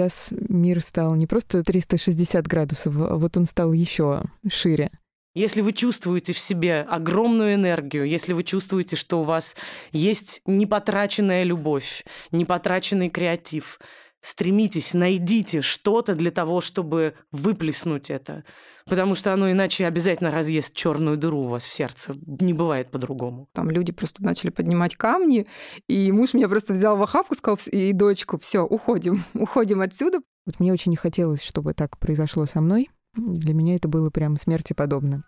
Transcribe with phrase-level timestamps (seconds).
[0.00, 4.90] сейчас мир стал не просто 360 градусов, а вот он стал еще шире.
[5.34, 9.54] Если вы чувствуете в себе огромную энергию, если вы чувствуете, что у вас
[9.92, 13.78] есть непотраченная любовь, непотраченный креатив,
[14.20, 18.44] стремитесь, найдите что-то для того, чтобы выплеснуть это.
[18.86, 22.14] Потому что оно иначе обязательно разъест черную дыру у вас в сердце.
[22.26, 23.48] Не бывает по-другому.
[23.52, 25.46] Там люди просто начали поднимать камни,
[25.88, 30.20] и муж меня просто взял в охапку, сказал, и дочку, все, уходим, уходим отсюда.
[30.46, 32.90] Вот мне очень не хотелось, чтобы так произошло со мной.
[33.14, 35.24] Для меня это было прям смерти подобно.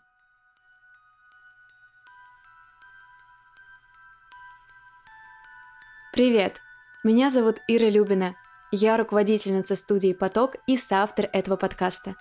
[6.12, 6.58] Привет!
[7.04, 8.36] Меня зовут Ира Любина.
[8.70, 12.14] Я руководительница студии «Поток» и соавтор этого подкаста.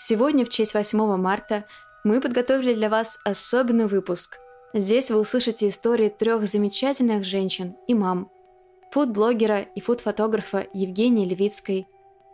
[0.00, 1.64] Сегодня, в честь 8 марта,
[2.04, 4.38] мы подготовили для вас особенный выпуск.
[4.72, 8.30] Здесь вы услышите истории трех замечательных женщин и мам.
[8.92, 11.88] Фуд-блогера и фуд-фотографа Евгении Левицкой,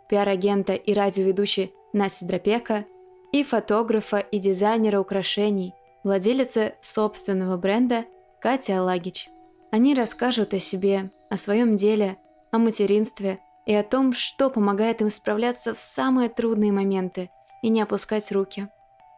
[0.09, 2.85] пиар-агента и радиоведущей Насти Дропека
[3.31, 8.05] и фотографа и дизайнера украшений, владелицы собственного бренда
[8.41, 9.27] Катя Алагич.
[9.71, 12.17] Они расскажут о себе, о своем деле,
[12.51, 17.81] о материнстве и о том, что помогает им справляться в самые трудные моменты и не
[17.81, 18.67] опускать руки.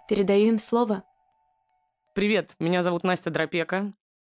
[0.08, 1.04] Передаю им слово.
[2.14, 3.94] Привет, меня зовут Настя Дропека.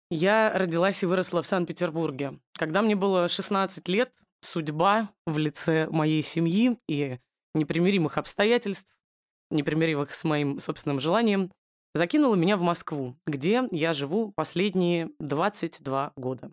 [0.10, 2.40] Я родилась и выросла в Санкт-Петербурге.
[2.54, 7.20] Когда мне было 16 лет, судьба в лице моей семьи и
[7.54, 8.94] непримиримых обстоятельств,
[9.50, 11.52] непримиримых с моим собственным желанием,
[11.94, 16.52] закинула меня в Москву, где я живу последние 22 года.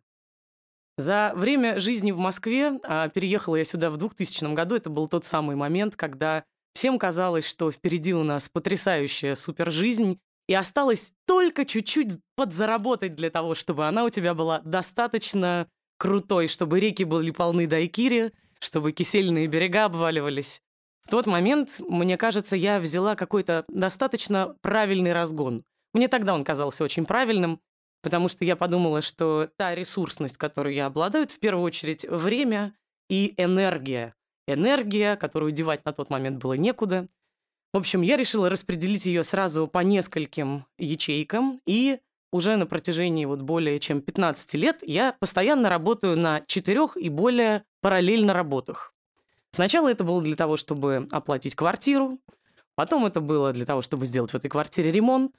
[0.96, 5.24] За время жизни в Москве, а переехала я сюда в 2000 году, это был тот
[5.24, 6.44] самый момент, когда
[6.79, 13.57] всем казалось, что впереди у нас потрясающая супержизнь, и осталось только чуть-чуть подзаработать для того,
[13.57, 15.67] чтобы она у тебя была достаточно
[15.99, 20.62] крутой, чтобы реки были полны дайкири, чтобы кисельные берега обваливались,
[21.09, 25.65] в тот момент, мне кажется, я взяла какой-то достаточно правильный разгон.
[25.95, 27.62] Мне тогда он казался очень правильным,
[28.03, 32.75] потому что я подумала, что та ресурсность, которую я обладаю, в первую очередь время
[33.09, 34.15] и энергия.
[34.48, 37.06] Энергия, которую девать на тот момент было некуда.
[37.75, 42.00] В общем, я решила распределить ее сразу по нескольким ячейкам, и
[42.32, 47.64] уже на протяжении вот более чем 15 лет я постоянно работаю на четырех и более
[47.82, 48.94] параллельно работах.
[49.50, 52.19] Сначала это было для того, чтобы оплатить квартиру,
[52.75, 55.37] потом это было для того, чтобы сделать в этой квартире ремонт,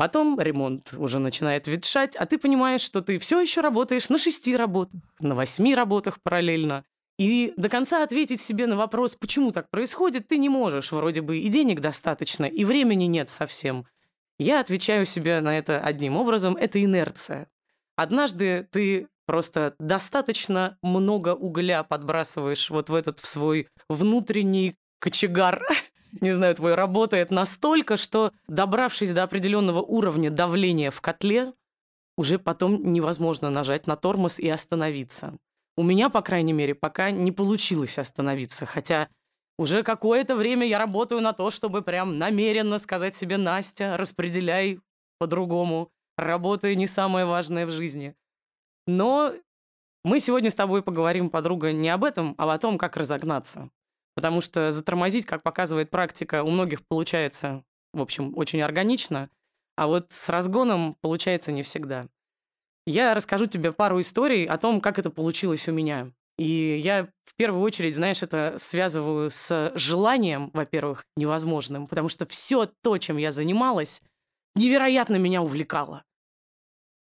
[0.00, 4.56] Потом ремонт уже начинает ветшать, а ты понимаешь, что ты все еще работаешь на шести
[4.56, 6.86] работах, на восьми работах параллельно.
[7.20, 10.90] И до конца ответить себе на вопрос, почему так происходит, ты не можешь.
[10.90, 13.84] Вроде бы и денег достаточно, и времени нет совсем.
[14.38, 17.48] Я отвечаю себе на это одним образом– это инерция.
[17.94, 25.62] Однажды ты Просто достаточно много угля подбрасываешь вот в этот в свой внутренний кочегар.
[26.20, 31.52] Не знаю, твой работает настолько, что добравшись до определенного уровня давления в котле,
[32.16, 35.38] уже потом невозможно нажать на тормоз и остановиться.
[35.80, 39.08] У меня, по крайней мере, пока не получилось остановиться, хотя
[39.56, 44.80] уже какое-то время я работаю на то, чтобы прям намеренно сказать себе «Настя, распределяй
[45.18, 48.14] по-другому, работа не самое важное в жизни».
[48.86, 49.32] Но
[50.04, 53.70] мы сегодня с тобой поговорим, подруга, не об этом, а о том, как разогнаться.
[54.14, 57.64] Потому что затормозить, как показывает практика, у многих получается,
[57.94, 59.30] в общем, очень органично,
[59.76, 62.06] а вот с разгоном получается не всегда.
[62.90, 66.10] Я расскажу тебе пару историй о том, как это получилось у меня.
[66.38, 72.68] И я в первую очередь, знаешь, это связываю с желанием, во-первых, невозможным, потому что все
[72.82, 74.02] то, чем я занималась,
[74.56, 76.02] невероятно меня увлекало.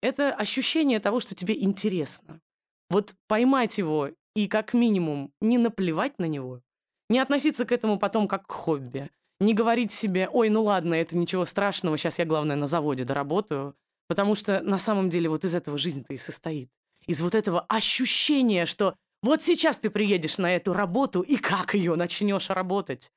[0.01, 2.41] Это ощущение того, что тебе интересно.
[2.89, 6.61] Вот поймать его и как минимум не наплевать на него,
[7.09, 9.09] не относиться к этому потом как к хобби,
[9.39, 13.75] не говорить себе, ой, ну ладно, это ничего страшного, сейчас я, главное, на заводе доработаю,
[14.09, 16.69] потому что на самом деле вот из этого жизнь-то и состоит.
[17.05, 21.95] Из вот этого ощущения, что вот сейчас ты приедешь на эту работу и как ее
[21.95, 23.11] начнешь работать.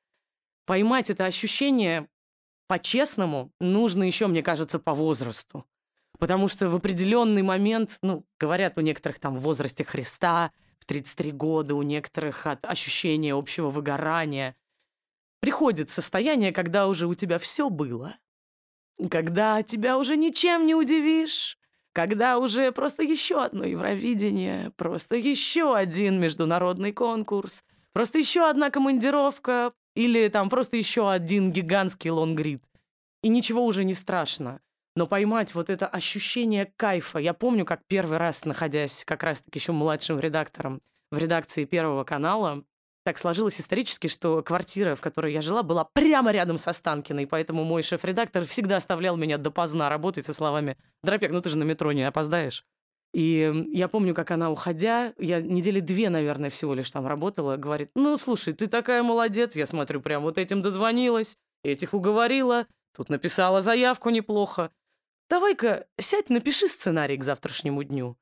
[0.65, 2.07] Поймать это ощущение
[2.67, 5.65] по-честному нужно еще, мне кажется, по возрасту.
[6.19, 11.31] Потому что в определенный момент, ну, говорят у некоторых там в возрасте Христа, в 33
[11.31, 14.55] года, у некоторых от ощущения общего выгорания,
[15.39, 18.15] приходит состояние, когда уже у тебя все было.
[19.09, 21.57] Когда тебя уже ничем не удивишь,
[21.93, 29.73] когда уже просто еще одно Евровидение, просто еще один международный конкурс, просто еще одна командировка
[29.95, 32.63] или там просто еще один гигантский лонгрид.
[33.21, 34.59] И ничего уже не страшно
[34.95, 37.19] но поймать вот это ощущение кайфа.
[37.19, 40.81] Я помню, как первый раз, находясь как раз-таки еще младшим редактором
[41.11, 42.63] в редакции Первого канала,
[43.03, 47.63] так сложилось исторически, что квартира, в которой я жила, была прямо рядом со Станкиной, поэтому
[47.63, 51.91] мой шеф-редактор всегда оставлял меня допоздна работать со словами «Дропек, ну ты же на метро
[51.91, 52.65] не опоздаешь».
[53.13, 57.91] И я помню, как она, уходя, я недели две, наверное, всего лишь там работала, говорит,
[57.93, 62.65] ну, слушай, ты такая молодец, я смотрю, прям вот этим дозвонилась, этих уговорила,
[62.95, 64.71] тут написала заявку неплохо.
[65.29, 68.17] Давай-ка сядь, напиши сценарий к завтрашнему дню.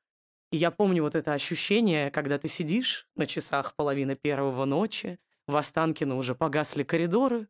[0.52, 5.56] И я помню вот это ощущение, когда ты сидишь на часах половины первого ночи, в
[5.56, 7.48] Останкино уже погасли коридоры,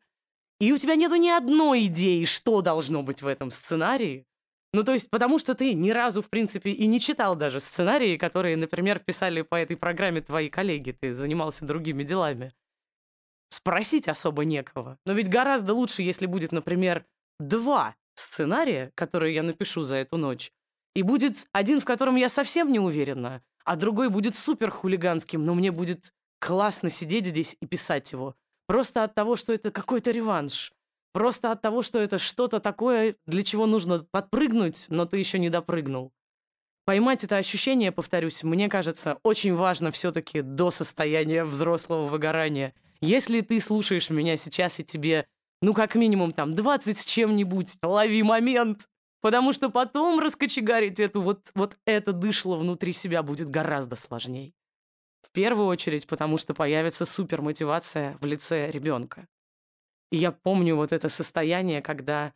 [0.59, 4.25] и у тебя нету ни одной идеи, что должно быть в этом сценарии.
[4.71, 8.15] Ну, то есть, потому что ты ни разу, в принципе, и не читал даже сценарии,
[8.15, 12.53] которые, например, писали по этой программе твои коллеги, ты занимался другими делами.
[13.49, 14.97] Спросить особо некого.
[15.05, 17.05] Но ведь гораздо лучше, если будет, например,
[17.37, 20.53] два сценария, которые я напишу за эту ночь,
[20.95, 25.53] и будет один, в котором я совсем не уверена, а другой будет супер хулиганским, но
[25.53, 28.35] мне будет классно сидеть здесь и писать его.
[28.67, 30.73] Просто от того, что это какой-то реванш.
[31.13, 35.49] Просто от того, что это что-то такое, для чего нужно подпрыгнуть, но ты еще не
[35.49, 36.11] допрыгнул.
[36.85, 42.73] Поймать это ощущение, повторюсь, мне кажется, очень важно все-таки до состояния взрослого выгорания.
[42.99, 45.27] Если ты слушаешь меня сейчас и тебе,
[45.61, 48.89] ну, как минимум, там, 20 с чем-нибудь, лови момент,
[49.23, 54.53] Потому что потом раскочегарить эту вот, вот это дышло внутри себя будет гораздо сложнее.
[55.21, 59.29] В первую очередь, потому что появится супермотивация в лице ребенка.
[60.11, 62.33] И я помню вот это состояние, когда,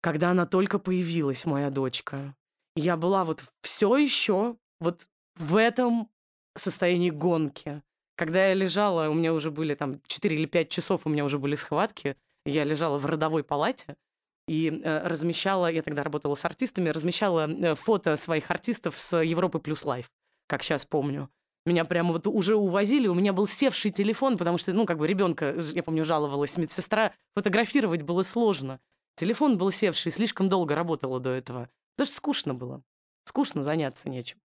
[0.00, 2.36] когда она только появилась, моя дочка.
[2.76, 6.08] И я была вот все еще вот в этом
[6.56, 7.82] состоянии гонки.
[8.14, 11.40] Когда я лежала, у меня уже были там 4 или 5 часов, у меня уже
[11.40, 13.96] были схватки, я лежала в родовой палате,
[14.50, 19.60] и э, размещала, я тогда работала с артистами, размещала э, фото своих артистов с Европы
[19.60, 20.10] плюс лайф,
[20.48, 21.30] как сейчас помню.
[21.66, 25.06] Меня прямо вот уже увозили, у меня был севший телефон, потому что, ну, как бы
[25.06, 28.80] ребенка, я помню, жаловалась медсестра, фотографировать было сложно.
[29.14, 31.68] Телефон был севший, слишком долго работала до этого.
[31.94, 32.82] Потому что скучно было.
[33.26, 34.40] Скучно заняться нечем.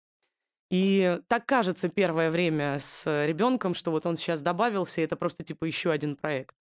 [0.71, 5.45] И так кажется первое время с ребенком, что вот он сейчас добавился, и это просто
[5.45, 6.55] типа еще один проект.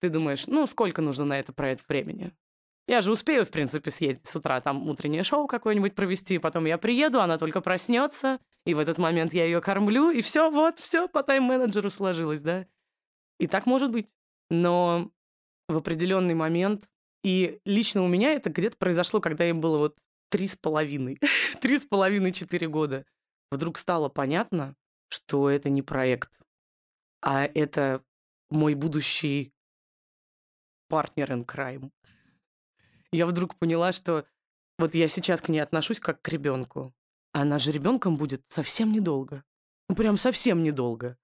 [0.00, 2.32] Ты думаешь, ну, сколько нужно на этот проект времени?
[2.88, 6.78] Я же успею, в принципе, съездить с утра, там утреннее шоу какое-нибудь провести, потом я
[6.78, 11.08] приеду, она только проснется, и в этот момент я ее кормлю, и все, вот, все
[11.08, 12.66] по тайм-менеджеру сложилось, да.
[13.38, 14.12] И так может быть.
[14.50, 15.10] Но
[15.68, 16.88] в определенный момент,
[17.22, 19.96] и лично у меня это где-то произошло, когда им было вот
[20.28, 21.20] три с половиной,
[21.60, 23.06] три с половиной, четыре года,
[23.50, 24.74] вдруг стало понятно,
[25.08, 26.32] что это не проект,
[27.20, 28.02] а это
[28.50, 29.52] мой будущий
[30.88, 31.90] партнер in crime
[33.12, 34.24] я вдруг поняла, что
[34.78, 36.94] вот я сейчас к ней отношусь как к ребенку.
[37.32, 39.44] Она же ребенком будет совсем недолго.
[39.88, 41.16] Ну, прям совсем недолго.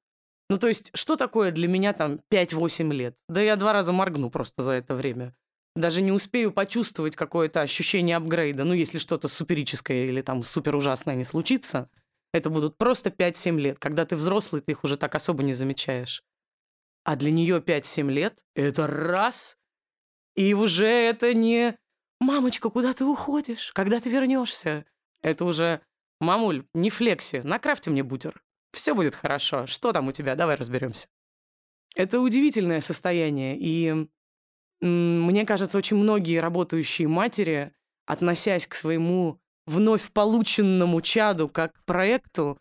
[0.50, 3.17] Ну, то есть, что такое для меня там 5-8 лет?
[3.29, 5.35] Да я два раза моргну просто за это время.
[5.76, 8.64] Даже не успею почувствовать какое-то ощущение апгрейда.
[8.64, 11.91] Ну, если что-то суперическое или там супер ужасное не случится,
[12.32, 13.79] это будут просто 5-7 лет.
[13.79, 16.23] Когда ты взрослый, ты их уже так особо не замечаешь.
[17.05, 19.56] А для нее 5-7 лет— это раз
[20.38, 21.76] и уже это не
[22.20, 23.73] «Мамочка, куда ты уходишь?
[23.75, 24.85] Когда ты вернешься?»
[25.20, 25.81] Это уже
[26.20, 28.40] «Мамуль, не флекси, накрафьте мне бутер.
[28.73, 29.67] Все будет хорошо.
[29.67, 30.37] Что там у тебя?
[30.37, 31.08] Давай разберемся».
[31.96, 34.08] Это удивительное состояние, и
[34.81, 37.72] мне кажется, очень многие работающие матери,
[38.06, 42.60] относясь к своему вновь полученному чаду как к проекту,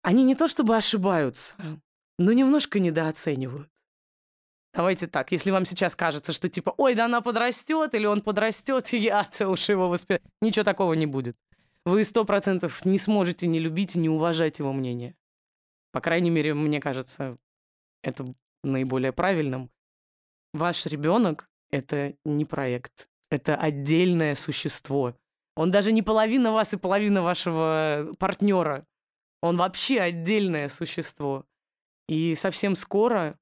[0.00, 1.54] они не то чтобы ошибаются,
[2.18, 3.68] но немножко недооценивают.
[4.74, 8.88] Давайте так, если вам сейчас кажется, что типа, ой, да она подрастет, или он подрастет,
[8.92, 10.20] я-то уж его воспитаю.
[10.40, 11.36] Ничего такого не будет.
[11.84, 15.16] Вы сто процентов не сможете не любить и не уважать его мнение.
[15.92, 17.38] По крайней мере, мне кажется,
[18.02, 19.70] это наиболее правильным.
[20.52, 25.14] Ваш ребенок— это не проект, это отдельное существо.
[25.56, 28.82] Он даже не половина вас и половина вашего партнера.
[29.42, 31.46] Он вообще отдельное существо.
[32.08, 33.38] И совсем скоро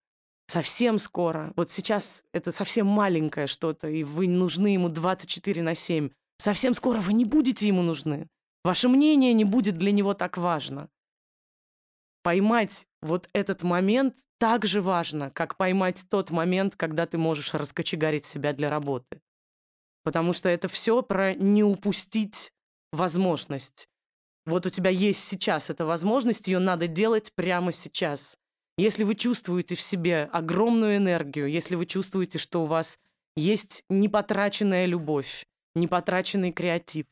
[0.46, 6.10] совсем скоро, вот сейчас это совсем маленькое что-то, и вы нужны ему 24 на 7,
[6.38, 8.28] совсем скоро вы не будете ему нужны.
[8.64, 10.88] Ваше мнение не будет для него так важно.
[12.22, 18.24] Поймать вот этот момент так же важно, как поймать тот момент, когда ты можешь раскочегарить
[18.24, 19.20] себя для работы.
[20.02, 22.52] Потому что это все про не упустить
[22.92, 23.88] возможность.
[24.44, 28.38] Вот у тебя есть сейчас эта возможность, ее надо делать прямо сейчас.
[28.78, 32.98] Если вы чувствуете в себе огромную энергию, если вы чувствуете, что у вас
[33.34, 37.06] есть непотраченная любовь, непотраченный креатив,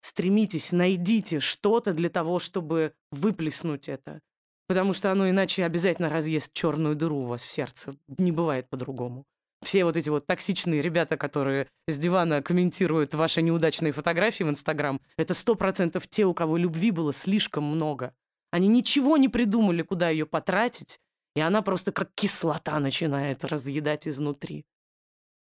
[0.00, 4.20] стремитесь, найдите что-то для того, чтобы выплеснуть это.
[4.68, 7.94] потому что оно иначе обязательно разъест черную дыру у вас в сердце.
[8.16, 9.26] Не бывает по-другому.
[9.62, 14.98] Все вот эти вот токсичные ребята, которые с дивана комментируют ваши неудачные фотографии в Инстаграм,
[15.18, 18.14] это сто процентов те, у кого любви было слишком много.
[18.52, 21.00] Они ничего не придумали, куда ее потратить,
[21.34, 24.66] и она просто как кислота начинает разъедать изнутри.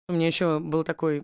[0.08, 1.24] У меня еще был такой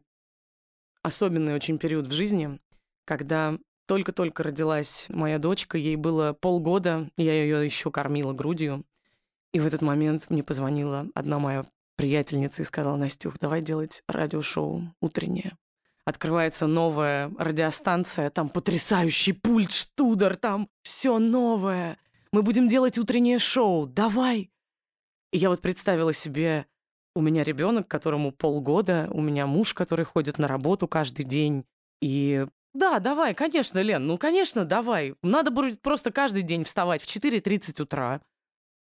[1.04, 2.60] особенный очень период в жизни,
[3.06, 8.84] когда только-только родилась моя дочка, ей было полгода, я ее еще кормила грудью.
[9.54, 14.92] И в этот момент мне позвонила одна моя приятельница и сказала, Настюх, давай делать радиошоу
[15.02, 15.56] утреннее.
[16.06, 21.98] Открывается новая радиостанция, там потрясающий пульт, штудер, там все новое.
[22.32, 24.52] Мы будем делать утреннее шоу, давай.
[25.32, 26.68] И я вот представила себе,
[27.16, 31.66] у меня ребенок, которому полгода, у меня муж, который ходит на работу каждый день.
[32.02, 32.46] И
[32.76, 35.16] да, давай, конечно, Лен, ну, конечно, давай.
[35.24, 38.22] Надо будет просто каждый день вставать в 4.30 утра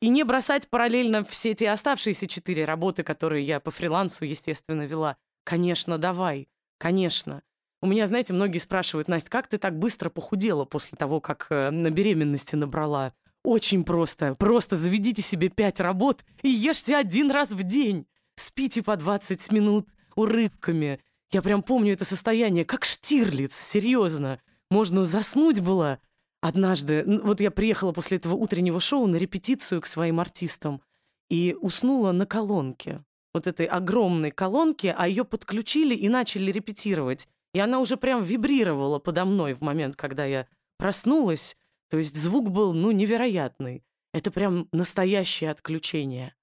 [0.01, 5.17] и не бросать параллельно все те оставшиеся четыре работы, которые я по фрилансу, естественно, вела.
[5.45, 6.49] Конечно, давай,
[6.81, 7.43] конечно.
[7.83, 11.71] У меня, знаете, многие спрашивают, Настя, как ты так быстро похудела после того, как э,
[11.71, 13.13] на беременности набрала?
[13.45, 14.35] Очень просто.
[14.35, 18.07] Просто заведите себе пять работ и ешьте один раз в день.
[18.37, 21.01] Спите по 20 минут урывками.
[21.31, 24.41] Я прям помню это состояние, как Штирлиц, серьезно.
[24.71, 26.01] Можно заснуть было.
[26.43, 30.83] Однажды, вот я приехала после этого утреннего шоу на репетицию к своим артистам
[31.29, 33.05] и уснула на колонке.
[33.33, 37.29] Вот этой огромной колонке, а ее подключили и начали репетировать.
[37.53, 40.47] И она уже прям вибрировала подо мной в момент, когда я
[40.79, 41.57] проснулась.
[41.89, 43.85] То есть звук был, ну, невероятный.
[44.13, 46.35] Это прям настоящее отключение.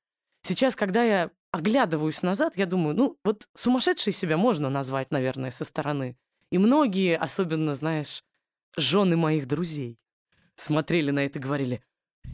[0.41, 5.65] Сейчас, когда я оглядываюсь назад, я думаю, ну, вот сумасшедшей себя можно назвать, наверное, со
[5.65, 6.17] стороны.
[6.51, 8.24] И многие, особенно, знаешь,
[8.77, 10.00] жены моих друзей,
[10.56, 11.82] смотрели на это и говорили,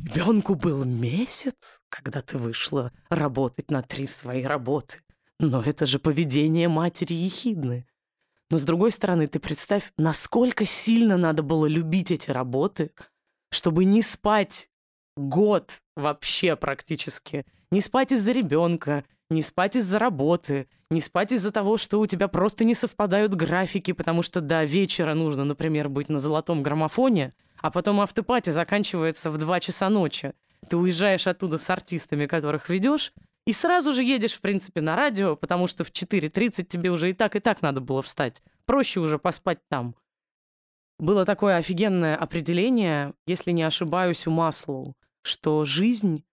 [0.05, 4.99] ребенку был месяц, когда ты вышла работать на три свои работы.
[5.39, 7.85] Но это же поведение матери Ехидны.
[8.49, 12.91] Но с другой стороны, ты представь, насколько сильно надо было любить эти работы,
[13.49, 14.69] чтобы не спать
[15.15, 21.77] год вообще практически, не спать из-за ребенка, не спать из-за работы, не спать из-за того,
[21.77, 26.19] что у тебя просто не совпадают графики, потому что до вечера нужно, например, быть на
[26.19, 30.33] золотом граммофоне, а потом автопати заканчивается в 2 часа ночи.
[30.69, 33.13] Ты уезжаешь оттуда с артистами, которых ведешь,
[33.45, 37.13] и сразу же едешь, в принципе, на радио, потому что в 4.30 тебе уже и
[37.13, 38.41] так, и так надо было встать.
[38.65, 39.95] Проще уже поспать там.
[40.99, 46.23] Было такое офигенное определение, если не ошибаюсь, у Маслоу, что жизнь,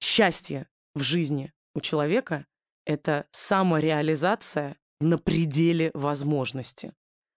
[0.00, 2.46] счастье в жизни у человека—
[2.86, 6.92] это самореализация на пределе возможности.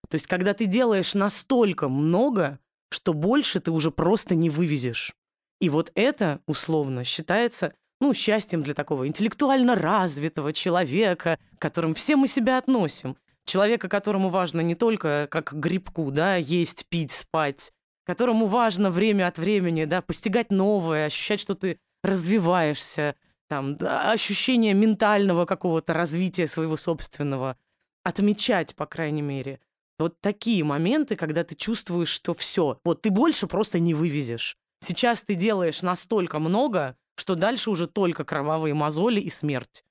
[0.08, 2.58] То есть, когда ты делаешь настолько много,
[2.90, 5.14] что больше ты уже просто не вывезешь.
[5.60, 12.16] И вот это, условно, считается ну, счастьем для такого интеллектуально развитого человека, к которым все
[12.16, 13.18] мы себя относим.
[13.46, 17.74] Человека, которому важно не только как грибку, да, есть, пить, спать,
[18.06, 23.16] которому важно время от времени, да, постигать новое, ощущать, что ты развиваешься,
[23.50, 27.58] там, да, ощущение ментального какого-то развития своего собственного,
[28.04, 29.60] отмечать, по крайней мере.
[29.98, 34.56] Вот такие моменты, когда ты чувствуешь, что все, вот ты больше просто не вывезешь.
[34.80, 39.84] Сейчас ты делаешь настолько много, что дальше уже только кровавые мозоли и смерть.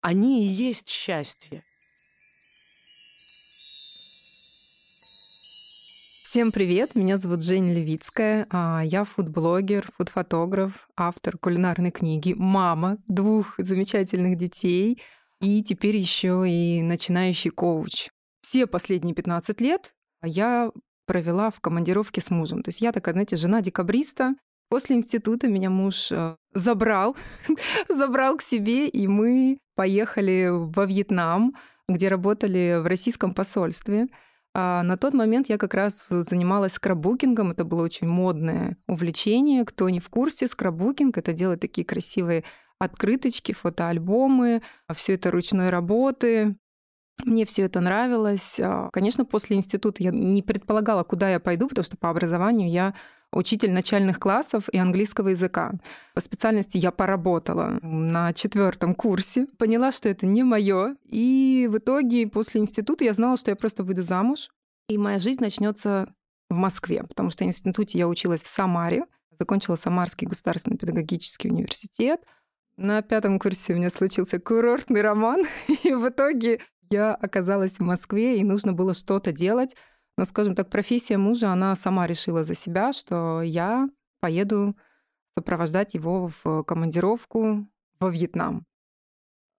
[0.00, 1.62] Они и есть счастье.
[6.34, 13.54] Всем привет, меня зовут Женя Левицкая, а я фудблогер, фудфотограф, автор кулинарной книги, мама двух
[13.56, 15.00] замечательных детей
[15.40, 18.08] и теперь еще и начинающий коуч.
[18.40, 20.72] Все последние 15 лет я
[21.06, 22.64] провела в командировке с мужем.
[22.64, 24.34] То есть я такая, знаете, жена декабриста.
[24.68, 27.16] После института меня муж э, забрал,
[27.88, 31.54] забрал к себе, и мы поехали во Вьетнам,
[31.88, 34.08] где работали в российском посольстве.
[34.56, 37.50] А на тот момент я как раз занималась скраббукингом.
[37.50, 39.64] Это было очень модное увлечение.
[39.64, 42.44] Кто не в курсе, скраббукинг— это делать такие красивые
[42.78, 44.62] открыточки, фотоальбомы,
[44.94, 46.56] все это ручной работы.
[47.24, 48.58] Мне все это нравилось.
[48.60, 52.94] А, конечно, после института я не предполагала, куда я пойду, потому что по образованию я
[53.34, 55.72] учитель начальных классов и английского языка.
[56.14, 60.96] По специальности я поработала на четвертом курсе, поняла, что это не мое.
[61.04, 64.48] И в итоге после института я знала, что я просто выйду замуж,
[64.88, 66.14] и моя жизнь начнется
[66.50, 69.06] в Москве, потому что в институте я училась в Самаре,
[69.38, 72.20] закончила Самарский государственный педагогический университет.
[72.76, 75.44] На пятом курсе у меня случился курортный роман,
[75.84, 76.60] и в итоге
[76.90, 79.74] я оказалась в Москве, и нужно было что-то делать.
[80.16, 83.88] Но, скажем так, профессия мужа, она сама решила за себя, что я
[84.20, 84.76] поеду
[85.34, 87.66] сопровождать его в командировку
[88.00, 88.64] во Вьетнам.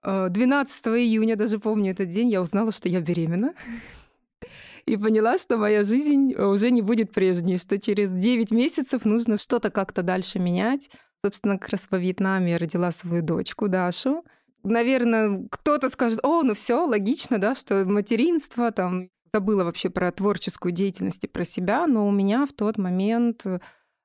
[0.04, 3.54] 12 июня, даже помню этот день, я узнала, что я беременна.
[4.86, 9.72] И поняла, что моя жизнь уже не будет прежней, что через 9 месяцев нужно что-то
[9.72, 10.92] как-то дальше менять.
[11.24, 14.24] Собственно, как раз во Вьетнаме я родила свою дочку Дашу.
[14.64, 20.72] Наверное, кто-то скажет, о, ну все, логично, да, что материнство, там, забыла вообще про творческую
[20.72, 23.46] деятельность и про себя, но у меня в тот момент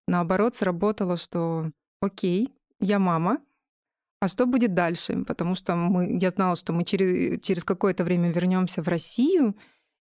[0.08, 1.70] наоборот сработало, что
[2.00, 3.38] окей, я мама,
[4.20, 5.24] а что будет дальше?
[5.24, 9.56] Потому что мы, я знала, что мы через, через какое-то время вернемся в Россию,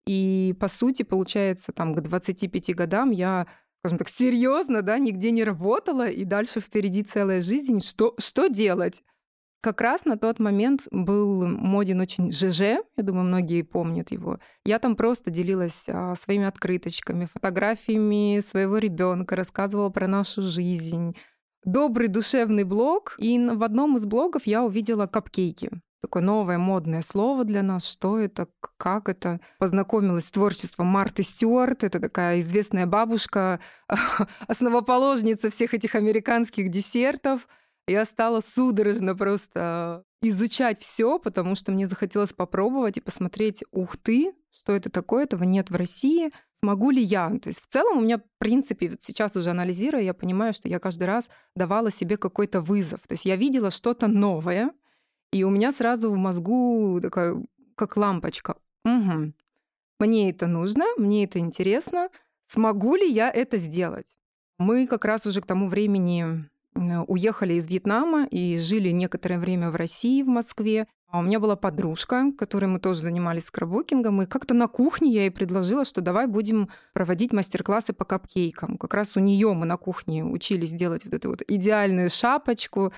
[0.06, 3.46] и по сути, получается, там к 25 годам я,
[3.80, 7.80] скажем так, серьезно, да, нигде не работала, и дальше впереди целая жизнь.
[7.80, 9.02] Что, что делать?
[9.64, 14.38] Как раз на тот момент был моден очень ЖЖ, я думаю, многие помнят его.
[14.66, 21.16] Я там просто делилась а, своими открыточками, фотографиями своего ребенка, рассказывала про нашу жизнь,
[21.64, 25.70] добрый душевный блог, и в одном из блогов я увидела капкейки.
[26.02, 27.90] Такое новое модное слово для нас.
[27.90, 28.48] Что это?
[28.76, 29.40] Как это?
[29.58, 31.84] Познакомилась с творчеством Марты Стюарт.
[31.84, 33.60] Это такая известная бабушка,
[34.46, 37.48] основоположница всех этих американских десертов.
[37.86, 44.32] Я стала судорожно просто изучать все, потому что мне захотелось попробовать и посмотреть, ух ты,
[44.50, 46.30] что это такое, этого нет в России
[46.64, 47.28] могу ли я?
[47.38, 50.68] То есть в целом у меня, в принципе, вот сейчас уже анализируя, я понимаю, что
[50.68, 53.00] я каждый раз давала себе какой-то вызов.
[53.06, 54.72] То есть я видела что-то новое,
[55.32, 57.36] и у меня сразу в мозгу такая,
[57.76, 58.56] как лампочка.
[58.84, 59.32] Угу.
[60.00, 62.08] Мне это нужно, мне это интересно.
[62.46, 64.06] Смогу ли я это сделать?
[64.58, 69.76] Мы как раз уже к тому времени уехали из Вьетнама и жили некоторое время в
[69.76, 70.86] России, в Москве.
[71.08, 75.20] А у меня была подружка, которой мы тоже занимались скраббукингом, и как-то на кухне я
[75.22, 78.76] ей предложила, что давай будем проводить мастер-классы по капкейкам.
[78.78, 82.92] Как раз у нее мы на кухне учились делать вот эту вот идеальную шапочку.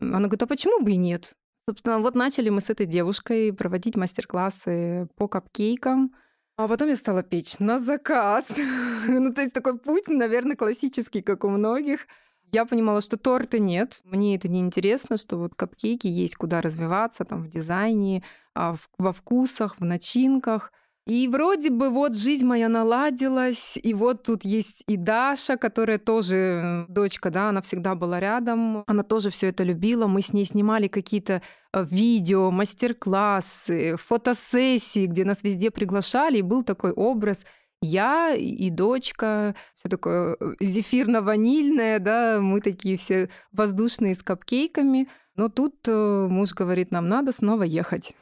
[0.00, 1.32] Она говорит, а почему бы и нет?
[1.68, 6.14] Собственно, вот начали мы с этой девушкой проводить мастер-классы по капкейкам.
[6.56, 8.46] А потом я стала печь на заказ.
[9.08, 12.06] ну, то есть такой путь, наверное, классический, как у многих.
[12.52, 17.24] Я понимала, что торта нет, мне это не интересно, что вот капкейки есть куда развиваться,
[17.24, 18.22] там в дизайне,
[18.54, 20.72] а, во вкусах, в начинках.
[21.06, 26.84] И вроде бы вот жизнь моя наладилась, и вот тут есть и Даша, которая тоже
[26.88, 30.86] дочка, да, она всегда была рядом, она тоже все это любила, мы с ней снимали
[30.86, 31.40] какие-то
[31.72, 37.46] э, видео, мастер-классы, фотосессии, где нас везде приглашали, и был такой образ
[37.80, 45.08] я и дочка, все такое э, зефирно-ванильное, да, мы такие все воздушные с капкейками.
[45.36, 48.14] Но тут э, муж говорит, нам надо снова ехать.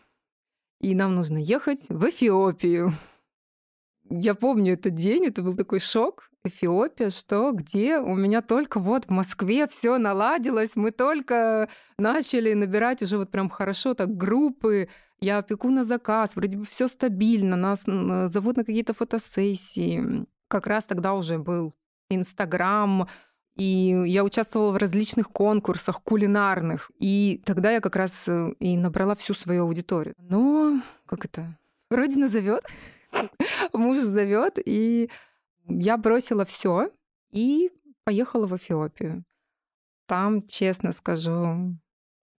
[0.81, 2.93] И нам нужно ехать в Эфиопию.
[4.11, 6.31] Я помню этот день, это был такой шок.
[6.45, 7.99] Эфиопия, что, где?
[7.99, 13.51] У меня только вот в Москве все наладилось, мы только начали набирать уже вот прям
[13.51, 14.89] хорошо так группы,
[15.21, 17.85] я пеку на заказ, вроде бы все стабильно, нас
[18.33, 20.27] зовут на какие-то фотосессии.
[20.49, 21.73] Как раз тогда уже был
[22.11, 23.09] Инстаграм,
[23.57, 26.91] и я участвовала в различных конкурсах кулинарных.
[26.99, 30.15] И тогда я как раз э, и набрала всю свою аудиторию.
[30.19, 31.59] Но как это?
[31.91, 32.65] Родина зовет,
[33.73, 35.11] муж зовет, и
[35.67, 36.91] я бросила все
[37.31, 37.71] и
[38.05, 39.25] поехала в Эфиопию.
[40.07, 41.77] Там, честно скажу,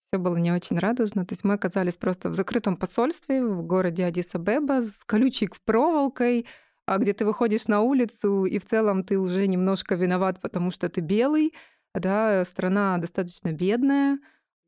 [0.08, 1.26] все было не очень радужно.
[1.26, 6.46] То есть мы оказались просто в закрытом посольстве в городе Адис-Абеба с колючей проволокой,
[6.86, 10.88] а где ты выходишь на улицу, и в целом ты уже немножко виноват, потому что
[10.88, 11.54] ты белый,
[11.94, 14.20] да, страна достаточно бедная.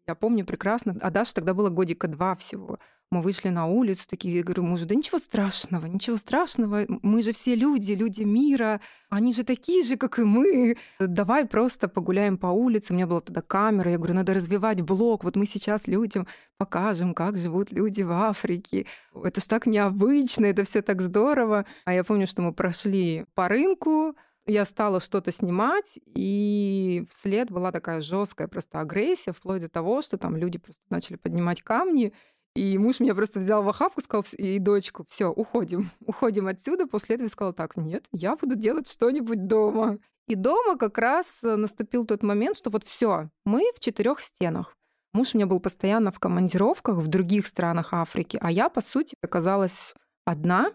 [0.08, 2.80] Я помню прекрасно, а Даше тогда было годика два всего.
[3.12, 7.32] Мы вышли на улицу, такие, я говорю мужу, да ничего страшного, ничего страшного, мы же
[7.32, 10.78] все люди, люди мира, они же такие же, как и мы.
[11.00, 12.94] Давай просто погуляем по улице.
[12.94, 16.28] У меня была тогда камера, я говорю, надо развивать блог, вот мы сейчас людям
[16.60, 18.86] покажем, как живут люди в Африке.
[19.16, 21.66] Это ж так необычно, это все так здорово.
[21.86, 27.72] А я помню, что мы прошли по рынку, я стала что-то снимать, и вслед была
[27.72, 32.14] такая жесткая просто агрессия, вплоть до того, что там люди просто начали поднимать камни,
[32.56, 36.88] и муж меня просто взял в охапку, сказал, и дочку, все, уходим, уходим отсюда.
[36.88, 40.00] После этого сказала, так, нет, я буду делать что-нибудь дома.
[40.28, 44.76] И дома как раз э, наступил тот момент, что вот все, мы в четырех стенах.
[45.12, 49.16] Муж у меня был постоянно в командировках в других странах Африки, а я, по сути,
[49.24, 50.72] оказалась одна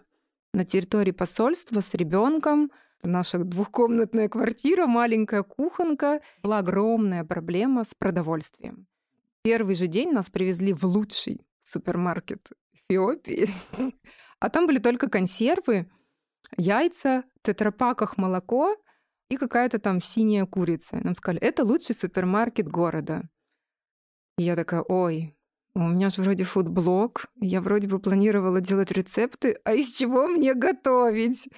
[0.53, 2.71] на территории посольства с ребенком.
[3.01, 6.21] Наша двухкомнатная квартира, маленькая кухонка.
[6.41, 8.87] Была огромная проблема с продовольствием.
[9.43, 13.49] Первый же день нас привезли в лучший супермаркет Эфиопии,
[14.39, 15.89] а там были только консервы,
[16.57, 18.75] яйца, тетрапаках молоко,
[19.29, 20.97] и какая-то там синяя курица.
[21.03, 23.23] Нам сказали, это лучший супермаркет города.
[24.37, 25.35] И я такая, ой,
[25.73, 30.53] у меня же вроде фудблог, я вроде бы планировала делать рецепты, а из чего мне
[30.53, 31.49] готовить?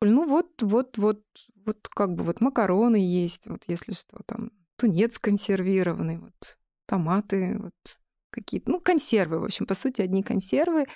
[0.00, 1.22] Ну вот, вот, вот,
[1.64, 7.98] вот как бы вот макароны есть, вот если что, там тунец консервированный, вот томаты, вот
[8.32, 10.86] какие-то, ну, консервы, в общем, по сути, одни консервы.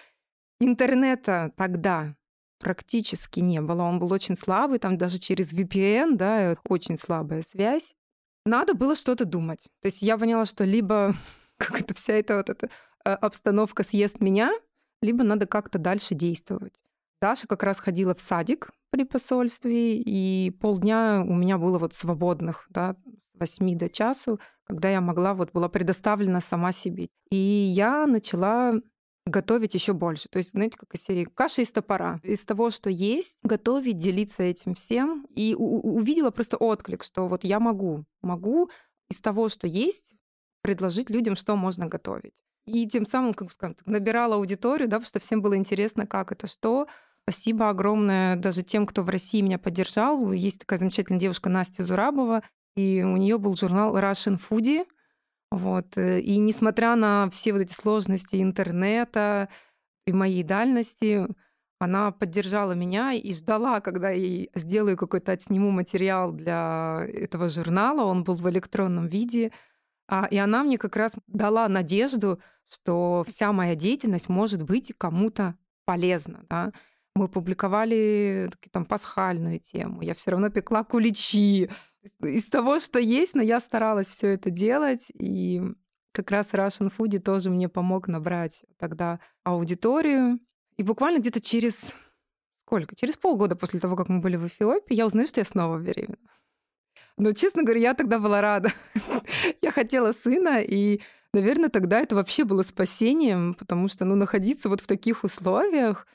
[0.58, 2.16] Интернета тогда
[2.58, 7.94] практически не было, он был очень слабый, там даже через VPN, да, очень слабая связь.
[8.44, 9.64] Надо было что-то думать.
[9.82, 11.14] То есть я поняла, что либо
[11.58, 12.70] как это вся эта вот эта
[13.04, 14.52] э, обстановка съест меня,
[15.02, 16.72] либо надо как-то дальше действовать.
[17.20, 22.66] Даша как раз ходила в садик при посольстве, и полдня у меня было вот свободных,
[22.70, 22.96] да,
[23.38, 27.08] 8 до часу, когда я могла, вот была предоставлена сама себе.
[27.30, 28.74] И я начала
[29.26, 30.28] готовить еще больше.
[30.28, 32.20] То есть, знаете, как из серии каша из топора.
[32.22, 35.26] Из того, что есть, готовить, делиться этим всем.
[35.34, 38.70] И увидела просто отклик, что вот я могу, могу
[39.10, 40.14] из того, что есть,
[40.62, 42.34] предложить людям, что можно готовить.
[42.66, 46.46] И тем самым, как скажем, набирала аудиторию, да, потому что всем было интересно, как это,
[46.46, 46.88] что.
[47.22, 50.32] Спасибо огромное даже тем, кто в России меня поддержал.
[50.32, 52.42] Есть такая замечательная девушка Настя Зурабова,
[52.76, 54.86] и у нее был журнал Russian Foodie.
[55.50, 55.96] Вот.
[55.96, 59.48] Э, и несмотря на все вот эти сложности интернета
[60.06, 61.26] и моей дальности,
[61.78, 68.04] она поддержала меня и ждала, когда я сделаю какой-то отсниму материал для этого журнала.
[68.04, 69.52] Он был в электронном виде.
[70.08, 75.56] А, и она мне как раз дала надежду, что вся моя деятельность может быть кому-то
[75.84, 76.44] полезна.
[76.48, 76.72] Да?
[77.14, 80.02] Мы публиковали там пасхальную тему.
[80.02, 81.70] Я все равно пекла куличи.
[82.22, 85.06] Из того, что есть, но я старалась все это делать.
[85.14, 85.62] И
[86.12, 90.38] как раз Russian Foodie тоже мне помог набрать тогда аудиторию.
[90.76, 91.96] И буквально где-то через
[92.66, 92.96] сколько?
[92.96, 96.30] Через полгода после того, как мы были в Эфиопии, я узнаю, что я снова беременна.
[97.16, 98.72] Но, честно говоря, я тогда была рада.
[99.62, 101.00] я хотела сына, и,
[101.32, 106.06] наверное, тогда это вообще было спасением, потому что, ну, находиться вот в таких условиях,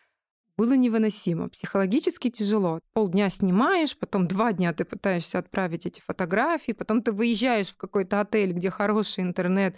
[0.58, 1.50] было невыносимо.
[1.50, 2.80] Психологически тяжело.
[2.94, 8.22] Полдня снимаешь, потом два дня ты пытаешься отправить эти фотографии, потом ты выезжаешь в какой-то
[8.22, 9.76] отель, где хороший интернет,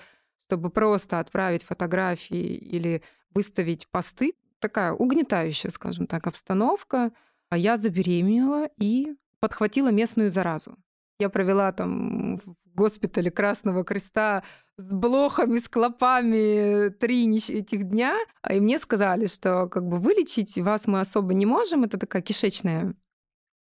[0.48, 3.02] чтобы просто отправить фотографии или
[3.34, 4.34] выставить посты.
[4.60, 7.12] Такая угнетающая, скажем так, обстановка.
[7.50, 10.78] А я забеременела и подхватила местную заразу.
[11.20, 14.44] Я провела там в госпитале Красного Креста
[14.78, 18.18] с блохами, с клопами три этих дня.
[18.50, 21.84] И мне сказали, что как бы вылечить вас мы особо не можем.
[21.84, 22.96] Это такая кишечная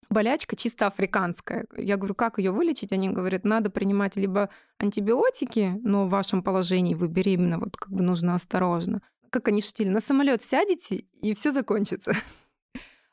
[0.10, 1.66] болячка чисто африканская.
[1.76, 2.92] Я говорю, как ее вылечить?
[2.92, 8.04] Они говорят, надо принимать либо антибиотики, но в вашем положении вы беременна, вот как бы
[8.04, 9.02] нужно осторожно.
[9.30, 12.14] Как они шутили, на самолет сядете, и все закончится.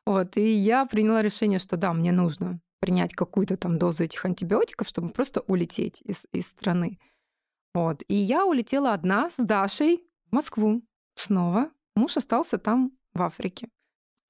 [0.07, 4.87] Вот, и я приняла решение, что да, мне нужно принять какую-то там дозу этих антибиотиков,
[4.87, 6.99] чтобы просто улететь из, из страны.
[7.75, 8.03] Вот.
[8.09, 10.83] И я улетела одна с Дашей в Москву
[11.17, 11.71] снова.
[11.97, 13.69] Муж остался там, в Африке.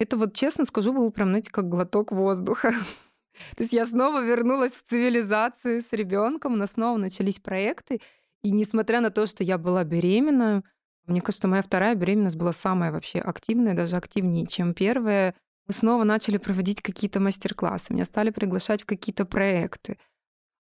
[0.00, 2.72] Это вот, честно скажу, был прям, знаете, как глоток воздуха.
[3.56, 8.00] То есть я снова вернулась в цивилизацию с ребенком, у нас снова начались проекты.
[8.42, 10.62] И несмотря на то, что я была беременна,
[11.06, 15.34] мне кажется, моя вторая беременность была самая вообще активная, даже активнее, чем первая.
[15.66, 19.98] Мы снова начали проводить какие-то мастер-классы, меня стали приглашать в какие-то проекты.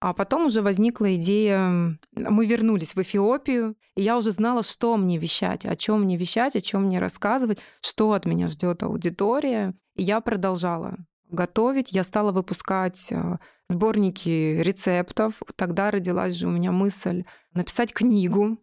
[0.02, 5.16] А потом уже возникла идея, мы вернулись в Эфиопию, и я уже знала, что мне
[5.16, 9.74] вещать, о чем мне вещать, о чем мне рассказывать, что от меня ждет аудитория.
[9.94, 10.96] И я продолжала
[11.30, 11.92] готовить.
[11.92, 13.36] Я стала выпускать э,
[13.68, 15.40] сборники рецептов.
[15.54, 17.22] Тогда родилась же у меня мысль
[17.54, 18.58] написать книгу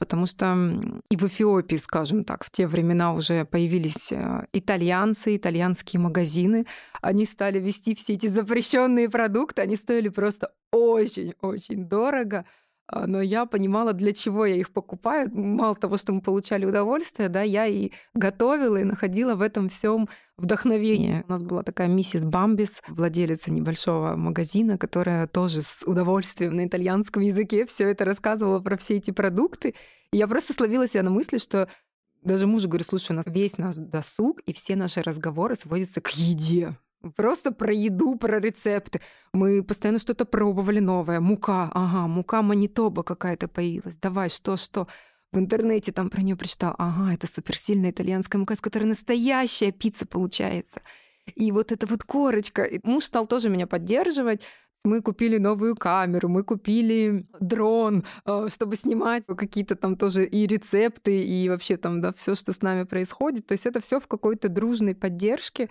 [0.00, 0.56] потому что
[1.10, 6.66] и в Эфиопии, скажем так, в те времена уже появились э, итальянцы, итальянские магазины.
[7.02, 12.46] Они стали вести все эти запрещенные продукты, они стоили просто очень-очень дорого.
[12.92, 15.30] А, но я понимала, для чего я их покупаю.
[15.32, 20.08] Мало того, что мы получали удовольствие, да, я и готовила, и находила в этом всем
[20.36, 21.24] вдохновение.
[21.28, 27.22] У нас была такая миссис Бамбис, владелица небольшого магазина, которая тоже с удовольствием на итальянском
[27.22, 29.74] языке все это рассказывала про все эти продукты.
[30.12, 31.68] И я просто словила себя на мысли, что
[32.22, 36.08] даже мужу говорю, слушай, у нас весь наш досуг и все наши разговоры сводятся к
[36.08, 36.76] еде.
[37.16, 39.00] Просто про еду, про рецепты.
[39.32, 41.20] Мы постоянно что-то пробовали новое.
[41.20, 43.96] Мука, ага, мука Манитоба какая-то появилась.
[43.96, 44.86] Давай, что, что?
[45.32, 46.74] В интернете там про нее прочитал.
[46.76, 50.82] Ага, это суперсильная итальянская мука, с которой настоящая пицца получается.
[51.34, 52.64] И вот эта вот корочка.
[52.64, 54.42] И муж стал тоже меня поддерживать.
[54.82, 61.22] Мы купили новую камеру, мы купили дрон, э, чтобы снимать какие-то там тоже и рецепты,
[61.22, 63.46] и вообще там, да, все, что с нами происходит.
[63.46, 65.68] То есть это все в какой-то дружной поддержке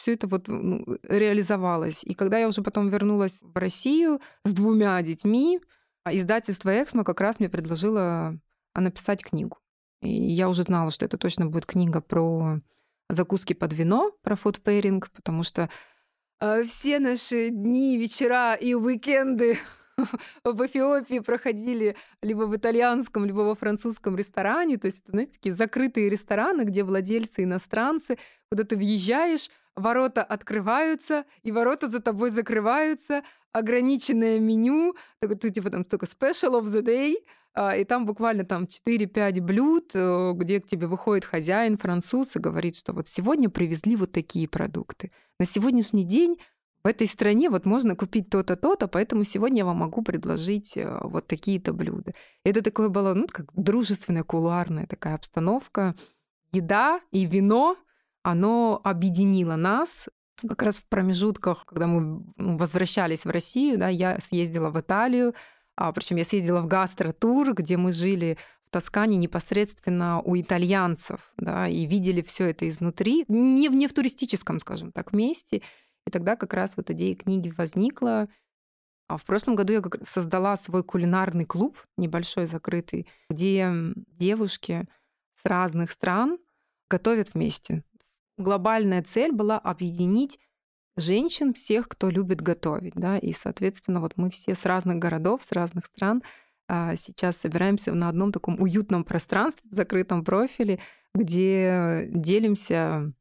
[0.00, 2.02] все это вот ну, реализовалось.
[2.04, 5.60] И когда я уже потом вернулась в Россию с двумя детьми,
[6.10, 8.38] издательство «Эксмо» как раз мне предложило
[8.74, 9.58] написать книгу.
[10.00, 12.60] И я уже знала, что это точно будет книга про
[13.10, 15.68] закуски под вино, про фудпейринг, потому что
[16.40, 19.58] э, все наши дни, вечера и уикенды
[20.44, 24.78] в Эфиопии проходили либо в итальянском, либо во французском ресторане.
[24.78, 28.16] То есть, знаете, такие закрытые рестораны, где владельцы иностранцы,
[28.50, 35.70] куда ты въезжаешь, ворота открываются, и ворота за тобой закрываются, ограниченное меню, так, ты, типа
[35.70, 37.16] там только special of the day,
[37.52, 42.38] а, и там буквально там 4-5 блюд, э, где к тебе выходит хозяин, француз, и
[42.38, 45.10] говорит, что вот сегодня привезли вот такие продукты.
[45.40, 46.38] На сегодняшний день
[46.84, 50.98] в этой стране вот можно купить то-то, то-то, поэтому сегодня я вам могу предложить э,
[51.02, 52.14] вот такие-то блюда.
[52.44, 55.94] Это такое было, ну, как дружественная, кулуарная такая обстановка.
[56.52, 57.76] Еда и вино,
[58.22, 60.08] оно объединило нас.
[60.46, 65.34] Как раз в промежутках, когда мы возвращались в Россию, да, я съездила в Италию,
[65.76, 71.68] а, причем я съездила в гастротур, где мы жили в Тоскане непосредственно у итальянцев, да,
[71.68, 75.62] и видели все это изнутри, не в, не в туристическом, скажем так, месте.
[76.06, 78.28] И тогда как раз вот идея книги возникла.
[79.08, 83.72] А в прошлом году я создала свой кулинарный клуб, небольшой, закрытый, где
[84.06, 84.86] девушки
[85.34, 86.38] с разных стран
[86.88, 87.82] готовят вместе.
[88.40, 90.38] Глобальная цель была объединить
[90.96, 92.94] женщин, всех, кто любит готовить.
[92.94, 93.18] Да?
[93.18, 96.22] И, соответственно, вот мы все с разных городов, с разных стран
[96.66, 100.78] а, сейчас собираемся на одном таком уютном пространстве, в закрытом профиле,
[101.14, 103.12] где делимся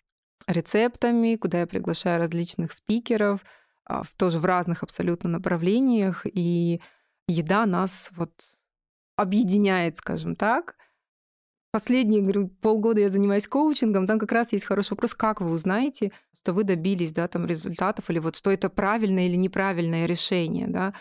[0.47, 3.41] рецептами, куда я приглашаю различных спикеров,
[3.86, 6.25] а, тоже в разных абсолютно направлениях.
[6.25, 6.79] И
[7.27, 8.32] еда нас вот
[9.17, 10.75] объединяет, скажем так.
[11.71, 16.12] Последние, говорю, полгода я занимаюсь коучингом, там как раз есть хороший вопрос, как вы узнаете,
[16.36, 20.93] что вы добились, да, там результатов, или вот что это правильное или неправильное решение, да.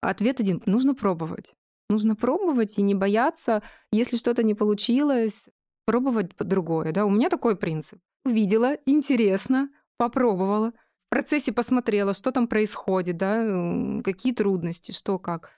[0.00, 1.54] Ответ один– нужно пробовать.
[1.90, 3.62] Нужно пробовать и не бояться,
[3.92, 5.48] если что-то не получилось,
[5.86, 7.06] пробовать другое, да.
[7.06, 10.72] У меня такой принцип увидела, интересно, попробовала,
[11.06, 15.50] в процессе посмотрела, что там происходит, да, какие трудности, что как.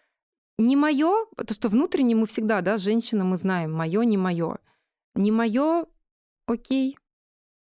[0.60, 4.58] Не мое, потому что внутренне мы всегда, да, женщина, мы знаем, мое, не мое.
[5.14, 5.86] Не мое,
[6.46, 6.98] окей.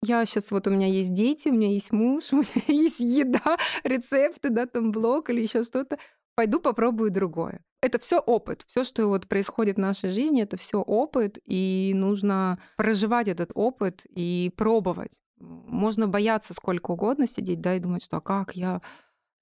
[0.02, 3.58] Я сейчас, вот у меня есть дети, у меня есть муж, у меня есть еда,
[3.84, 5.98] рецепты, да, там блог или еще что-то.
[6.34, 7.60] Пойду попробую другое.
[7.82, 8.64] Это все опыт.
[8.66, 14.06] Все, что вот происходит в нашей жизни, это все опыт, и нужно проживать этот опыт
[14.08, 15.12] и пробовать.
[15.38, 18.80] Можно бояться сколько угодно сидеть, да, и думать, что а как я,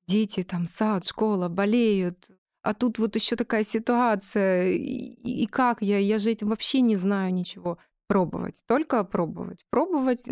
[0.09, 2.28] дети, там, сад, школа, болеют,
[2.66, 6.96] а тут вот еще такая ситуация, и, и как я, я же этим вообще не
[6.96, 7.79] знаю ничего.
[8.09, 10.24] Пробовать, только пробовать, пробовать,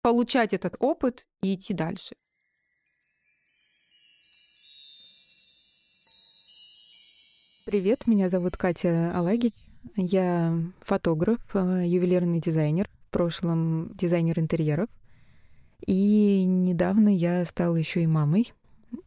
[0.00, 2.14] получать этот опыт и идти дальше.
[7.66, 9.54] Привет, меня зовут Катя Алагич.
[9.96, 14.88] Я фотограф, э, ювелирный дизайнер, в прошлом дизайнер интерьеров.
[15.84, 18.52] И недавно я стала еще и мамой.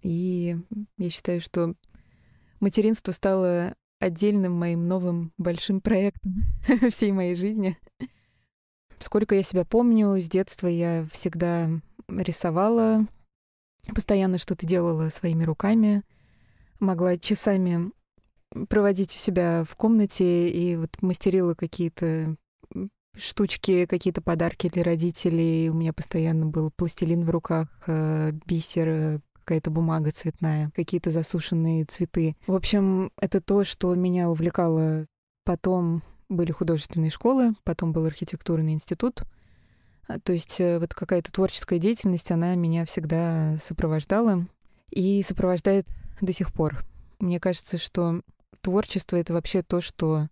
[0.03, 0.57] И
[0.97, 1.73] я считаю, что
[2.59, 6.43] материнство стало отдельным моим новым большим проектом
[6.91, 7.77] всей моей жизни.
[8.99, 11.69] Сколько я себя помню, с детства я всегда
[12.07, 13.05] рисовала,
[13.93, 16.03] постоянно что-то делала своими руками,
[16.79, 17.91] могла часами
[18.69, 22.35] проводить у себя в комнате и вот мастерила какие-то
[23.15, 25.69] штучки, какие-то подарки для родителей.
[25.69, 32.35] У меня постоянно был пластилин в руках, э, бисер, какая-то бумага цветная, какие-то засушенные цветы.
[32.47, 35.05] В общем, это то, что меня увлекало.
[35.45, 39.23] Потом были художественные школы, потом был архитектурный институт.
[40.09, 44.45] А, то есть э, вот какая-то творческая деятельность, она меня всегда сопровождала
[44.89, 45.87] и сопровождает
[46.19, 46.83] до сих пор.
[47.19, 48.21] Мне кажется, что
[48.59, 50.27] творчество— это вообще то, что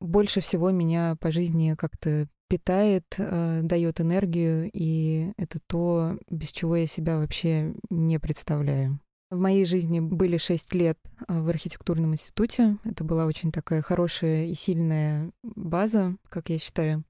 [0.00, 6.76] больше всего меня по жизни как-то питает, э, дает энергию, и это то, без чего
[6.76, 8.98] я себя вообще не представляю.
[9.30, 12.78] В моей жизни были шесть лет э, в архитектурном институте.
[12.84, 17.04] Это была очень такая хорошая и сильная база, как я считаю.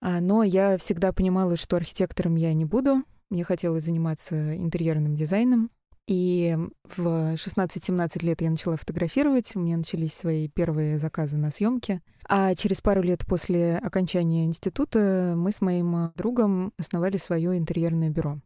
[0.00, 3.02] А, но я всегда понимала, что архитектором я не буду.
[3.30, 5.70] Мне хотелось заниматься интерьерным дизайном.
[6.10, 6.58] И
[6.96, 12.02] в 16-17 лет я начала фотографировать, у меня начались свои первые заказы на съемки.
[12.24, 18.40] А через пару лет после окончания института мы с моим другом основали свое интерьерное бюро.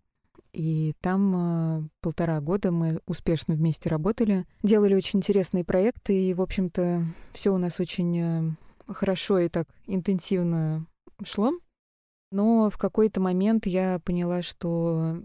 [0.53, 6.43] И там э, полтора года мы успешно вместе работали, делали очень интересные проекты, и, в
[6.43, 8.43] общем-то, все у нас очень э,
[8.93, 10.87] хорошо и так интенсивно
[11.25, 11.51] шло.
[12.31, 15.17] Но в какой-то момент я поняла, что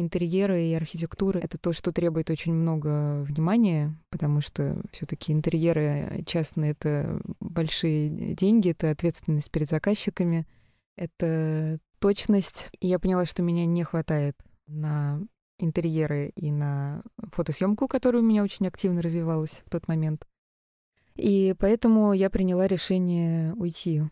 [0.00, 6.22] интерьеры и архитектура— это то, что требует очень много внимания, потому что все таки интерьеры
[6.26, 10.46] частные— это большие деньги, это ответственность перед заказчиками,
[10.96, 12.70] это точность.
[12.80, 15.20] И я поняла, что меня не хватает на
[15.58, 20.26] интерьеры и на фотосъемку, которая у меня очень активно развивалась в тот момент.
[21.16, 24.02] И поэтому я приняла решение уйти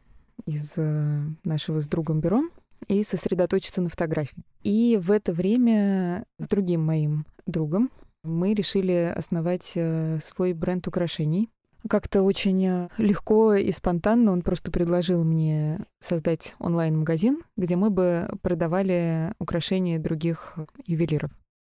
[0.44, 2.42] из э, нашего с другом бюро
[2.88, 4.44] и сосредоточиться на фотографии.
[4.62, 7.90] И в это время с другим моим другом
[8.24, 11.50] мы решили основать э, свой бренд украшений.
[11.88, 18.28] Как-то очень э, легко и спонтанно он просто предложил мне создать онлайн-магазин, где мы бы
[18.42, 21.30] продавали украшения других ювелиров.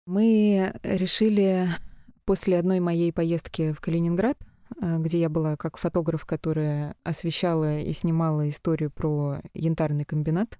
[0.08, 1.68] Мы решили
[2.26, 4.38] после одной моей поездки в Калининград
[4.82, 10.60] Э, где я была как фотограф, которая освещала и снимала историю про янтарный комбинат.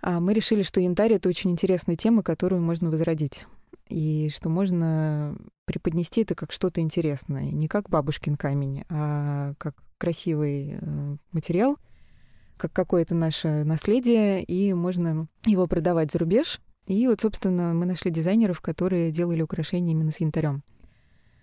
[0.00, 3.46] А мы решили, что янтарь— это очень интересная тема, которую можно возродить.
[3.88, 7.50] И что можно преподнести это как что-то интересное.
[7.50, 11.76] Не как бабушкин камень, а как красивый э, материал,
[12.56, 16.60] как какое-то наше наследие, и можно его продавать за рубеж.
[16.86, 20.62] И вот, собственно, мы нашли дизайнеров, которые делали украшения именно с янтарем.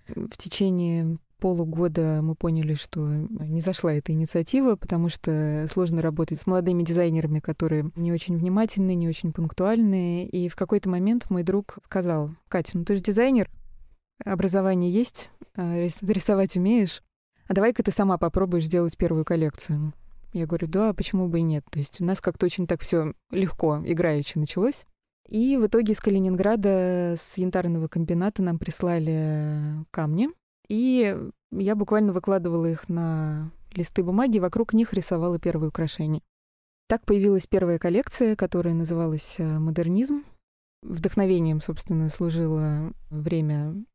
[0.07, 6.47] В течение полугода мы поняли, что не зашла эта инициатива, потому что сложно работать с
[6.47, 10.25] молодыми дизайнерами, которые не очень внимательные, не очень пунктуальные.
[10.25, 13.49] И в какой-то момент мой друг сказал, Катя, ну ты же дизайнер,
[14.23, 17.03] образование есть, а, рисовать умеешь,
[17.49, 19.91] а давай-ка ты сама попробуешь сделать первую коллекцию.
[20.31, 21.65] Я говорю, да, почему бы и нет.
[21.69, 24.85] То есть у нас как-то очень так все легко, играючи началось.
[25.27, 30.29] И в итоге из Калининграда, с янтарного комбината нам прислали камни,
[30.67, 31.17] и
[31.51, 36.21] я буквально выкладывала их на листы бумаги, вокруг них рисовала первые украшения.
[36.87, 40.23] Так появилась первая коллекция, которая называлась э, «Модернизм».
[40.81, 43.85] Вдохновением, собственно, служило время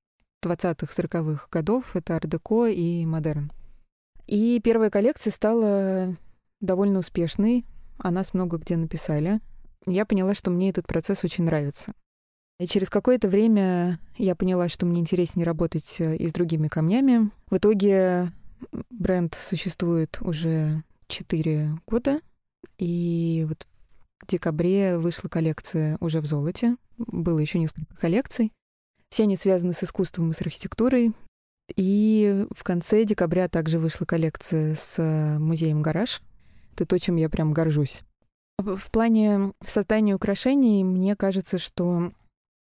[0.42, 1.94] 20-40-х годов.
[1.94, 3.52] Это ар-деко и модерн.
[4.26, 6.16] И первая коллекция стала
[6.60, 7.66] довольно успешной.
[7.98, 9.40] О нас много где написали.
[9.86, 11.92] Я поняла, что мне этот процесс очень нравится.
[12.58, 17.30] И через какое-то время я поняла, что мне интереснее работать э, и с другими камнями.
[17.50, 18.32] В итоге
[18.90, 22.20] бренд существует уже 4 года,
[22.78, 23.66] и вот
[24.20, 26.76] в декабре вышла коллекция уже в золоте.
[26.96, 28.52] Было еще несколько коллекций.
[29.08, 31.12] Все они связаны с искусством и с архитектурой.
[31.76, 36.22] И в конце декабря также вышла коллекция с э, музеем «Гараж».
[36.74, 38.02] Это то, чем я прям горжусь.
[38.58, 42.12] В плане создания украшений мне кажется, что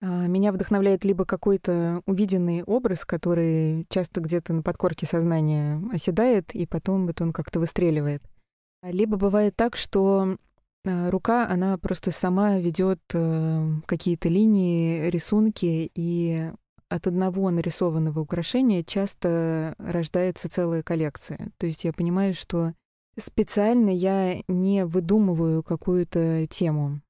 [0.02, 7.08] меня вдохновляет либо какой-то увиденный образ, который часто где-то на подкорке сознания оседает, и потом
[7.08, 8.22] вот он как-то выстреливает.
[8.86, 10.38] А, либо бывает так, что
[10.86, 16.52] а, рука, она просто сама ведет э, какие-то линии, рисунки, и
[16.88, 21.52] от одного нарисованного украшения часто рождается целая коллекция.
[21.58, 22.74] То есть я понимаю, что
[23.18, 27.02] специально я не выдумываю какую-то тему.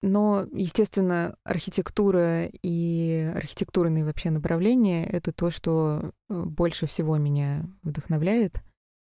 [0.00, 8.62] Но, естественно, архитектура и архитектурные вообще направления— это то, что э, больше всего меня вдохновляет.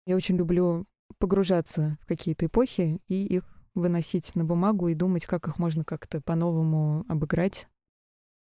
[0.06, 0.86] Я очень люблю
[1.18, 6.20] погружаться в какие-то эпохи и их выносить на бумагу и думать, как их можно как-то
[6.20, 7.68] по-новому обыграть.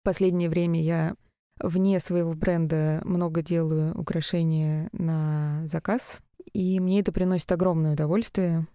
[0.00, 1.14] В последнее время я
[1.60, 8.66] вне своего бренда много делаю украшения на заказ, и мне это приносит огромное удовольствие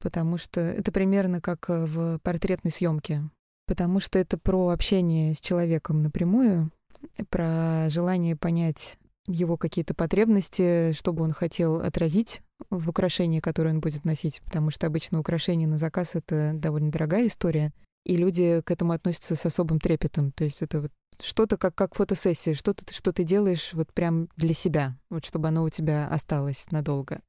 [0.00, 3.22] потому что это примерно как э, в портретной съемке,
[3.66, 6.70] потому что это про общение с человеком напрямую,
[7.30, 13.80] про желание понять его какие-то потребности, что бы он хотел отразить в украшении, которое он
[13.80, 17.72] будет носить, потому что обычно украшение на заказ— это довольно дорогая история,
[18.04, 20.30] и люди к этому относятся с особым трепетом.
[20.32, 24.54] То есть это вот что-то как, как фотосессия, что-то, что ты делаешь вот прям для
[24.54, 27.20] себя, вот чтобы оно у тебя осталось надолго.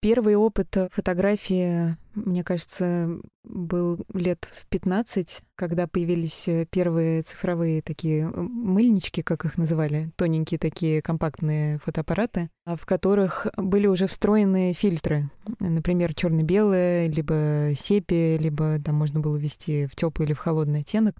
[0.00, 8.26] Первый опыт фотографии, мне кажется, был лет в 15, когда появились э, первые цифровые такие
[8.28, 15.28] мыльнички, как их называли, тоненькие такие компактные фотоаппараты, а в которых были уже встроенные фильтры,
[15.58, 21.16] например, черно-белое, либо сепи, либо там можно было ввести в теплый или в холодный оттенок.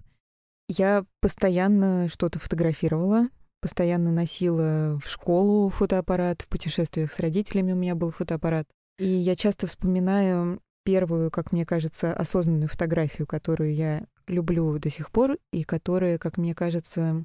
[0.69, 3.29] Я постоянно что-то фотографировала,
[3.61, 8.67] постоянно носила в школу фотоаппарат, в путешествиях с родителями у меня был фотоаппарат.
[8.99, 15.11] И я часто вспоминаю первую, как мне кажется, осознанную фотографию, которую я люблю до сих
[15.11, 17.25] пор, и которая, как мне кажется,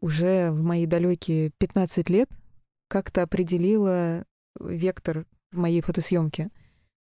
[0.00, 2.30] уже в мои далекие 15 лет
[2.88, 4.24] как-то определила
[4.58, 6.50] вектор моей фотосъемке.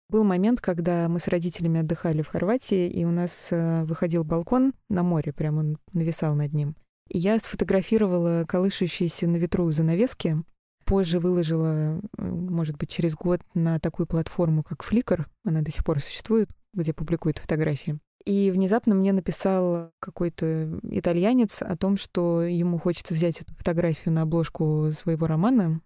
[0.10, 4.74] Был момент, когда мы с родителями отдыхали в Хорватии, и у нас э, выходил балкон
[4.90, 6.76] на море, прямо он нависал над ним.
[7.10, 10.44] Я сфотографировала колышущиеся на ветру занавески,
[10.86, 16.02] позже выложила, может быть, через год на такую платформу, как Flickr, она до сих пор
[16.02, 18.00] существует, где публикуют фотографии.
[18.26, 24.24] И внезапно мне написал какой-то итальянец о том, что ему хочется взять эту фотографию на
[24.24, 25.82] обложку своего романа,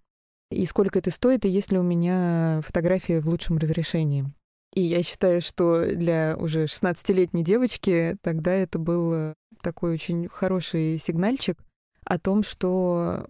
[0.50, 4.26] и сколько это стоит, и есть ли у меня фотография в лучшем разрешении.
[4.74, 11.58] И я считаю, что для уже 16-летней девочки тогда это был такой очень хороший сигнальчик
[12.06, 13.26] о том, что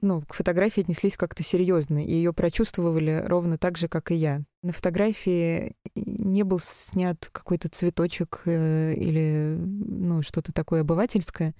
[0.00, 4.42] ну, к фотографии отнеслись как-то серьезно, и ее прочувствовали ровно так же, как и я.
[4.62, 11.54] На фотографии не был снят какой-то цветочек э, или ну, что-то такое обывательское,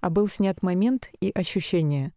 [0.00, 2.12] а был снят момент и ощущение.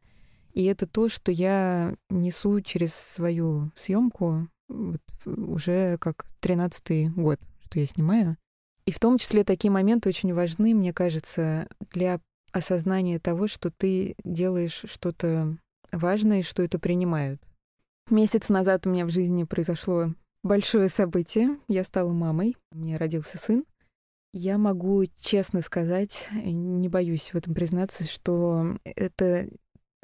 [0.54, 7.80] И это то, что я несу через свою съемку вот, уже как 13-й год, что
[7.80, 8.38] я снимаю.
[8.86, 12.19] И в том числе такие моменты очень важны, мне кажется, для
[12.51, 15.57] осознания того, что ты делаешь что-то
[15.91, 17.41] важное что это принимают.
[18.09, 20.13] Месяц назад у меня в жизни произошло
[20.43, 21.57] большое событие.
[21.67, 23.63] Я стала мамой, у меня родился сын.
[24.34, 29.47] Я могу честно сказать, не боюсь в этом признаться, что это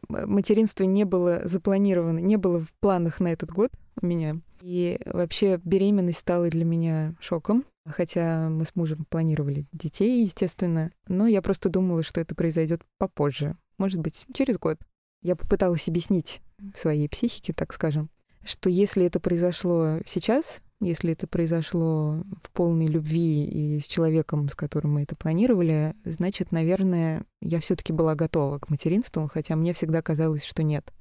[0.07, 3.71] материнство не было запланировано, не было в планах на этот год
[4.01, 4.39] у меня.
[4.61, 11.27] И вообще беременность стала для меня шоком, хотя мы с мужем планировали детей, естественно, но
[11.27, 14.77] я просто думала, что это произойдет попозже, может быть, через год.
[15.21, 16.41] Я попыталась объяснить
[16.75, 18.09] своей психике, так скажем,
[18.43, 24.55] что если это произошло сейчас, если это произошло в полной любви и с человеком, с
[24.55, 30.01] которым мы это планировали, значит, наверное, я все-таки была готова к материнству, хотя мне всегда
[30.01, 30.93] казалось, что нет.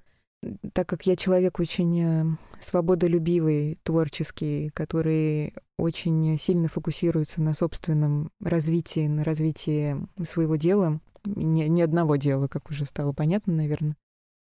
[0.73, 2.25] Так как я человек очень э,
[2.61, 11.83] свободолюбивый, творческий, который очень сильно фокусируется на собственном развитии, на развитии своего дела, ни, ни
[11.83, 13.97] одного дела, как уже стало понятно, наверное,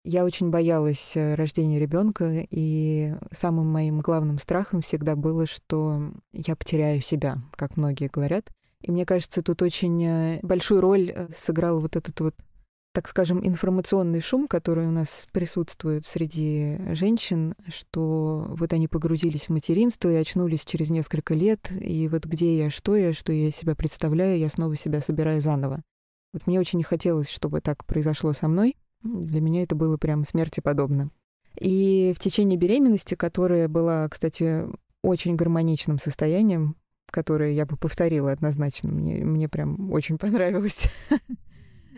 [0.05, 6.57] я очень боялась э, рождения ребенка, и самым моим главным страхом всегда было, что я
[6.57, 8.49] потеряю себя, как многие говорят.
[8.81, 12.35] И мне кажется, тут очень э, большую роль сыграл вот этот вот,
[12.93, 19.49] так скажем, информационный шум, который у нас присутствует среди женщин, что вот они погрузились в
[19.49, 23.75] материнство и очнулись через несколько лет, и вот где я, что я, что я себя
[23.75, 25.81] представляю, я снова себя собираю заново.
[26.33, 30.23] Вот мне очень не хотелось, чтобы так произошло со мной, для меня это было прям
[30.23, 31.09] смерти подобно.
[31.59, 34.67] И в течение беременности, которая была, кстати,
[35.01, 36.75] очень гармоничным состоянием,
[37.09, 40.89] которое я бы повторила однозначно, мне, мне прям очень понравилось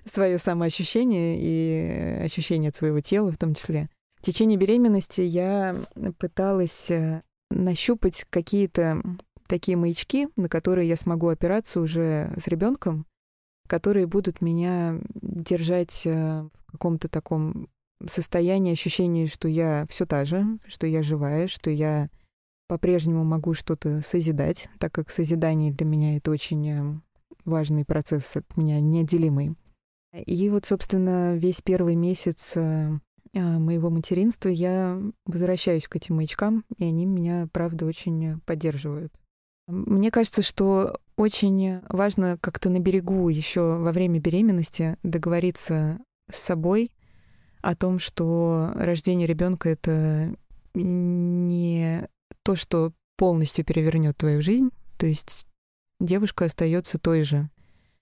[0.05, 3.89] свое самоощущение и ощущение от своего тела в том числе.
[4.17, 5.75] В течение беременности я
[6.17, 9.01] пыталась э, нащупать какие-то
[9.47, 13.05] такие маячки, на которые я смогу опираться уже с ребенком,
[13.67, 17.69] которые будут меня держать э, в каком-то таком
[18.05, 22.09] состоянии, ощущении, что я все та же, что я живая, что я
[22.67, 26.99] по-прежнему могу что-то созидать, так как созидание для меня это очень э,
[27.45, 29.55] важный процесс, от меня неотделимый.
[30.25, 32.91] И вот, собственно, весь первый месяц э,
[33.33, 39.13] моего материнства я возвращаюсь к этим маячкам, и они меня, правда, очень поддерживают.
[39.67, 45.99] Мне кажется, что очень важно как-то на берегу еще во время беременности договориться
[46.31, 46.91] с собой
[47.61, 50.35] о том, что рождение ребенка это
[50.75, 52.07] не
[52.43, 54.69] то, что полностью перевернет твою жизнь.
[54.97, 55.47] То есть
[55.99, 57.49] девушка остается той же,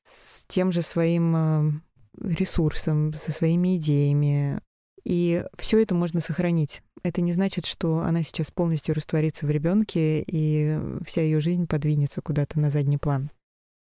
[0.02, 1.72] с тем же своим э,
[2.20, 4.60] ресурсом, со своими идеями.
[5.04, 10.24] И все это можно сохранить это не значит, что она сейчас полностью растворится в ребенке
[10.26, 13.30] и вся ее жизнь подвинется куда-то на задний план.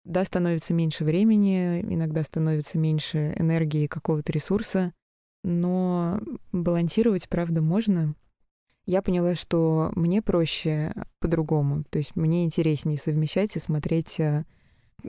[0.06, 4.94] Да, становится меньше времени, иногда становится меньше энергии какого-то ресурса,
[5.44, 6.20] но
[6.52, 8.16] балансировать, правда, можно.
[8.88, 14.44] Я поняла, что мне проще по-другому, то есть мне интереснее совмещать и смотреть, э,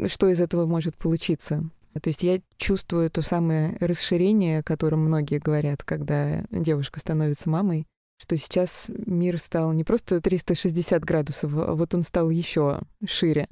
[0.08, 1.70] что из этого может получиться.
[2.00, 7.86] То есть я чувствую то самое расширение, о котором многие говорят, когда девушка становится мамой
[8.22, 13.48] что сейчас мир стал не просто 360 градусов, а вот он стал еще шире.